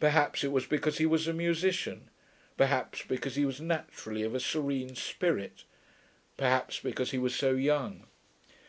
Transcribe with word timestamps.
Perhaps 0.00 0.42
it 0.42 0.50
was 0.50 0.66
because 0.66 0.98
he 0.98 1.06
was 1.06 1.28
a 1.28 1.32
musician; 1.32 2.10
perhaps 2.56 3.04
because 3.04 3.36
he 3.36 3.44
was 3.44 3.60
naturally 3.60 4.24
of 4.24 4.34
a 4.34 4.40
serene 4.40 4.96
spirit; 4.96 5.62
perhaps 6.36 6.80
because 6.80 7.12
he 7.12 7.18
was 7.18 7.36
so 7.36 7.52
young. 7.54 8.04